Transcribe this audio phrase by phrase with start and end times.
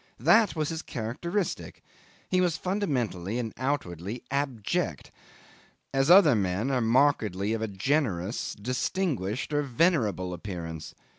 [0.19, 1.83] That was his characteristic;
[2.27, 5.11] he was fundamentally and outwardly abject,
[5.93, 10.95] as other men are markedly of a generous, distinguished, or venerable appearance.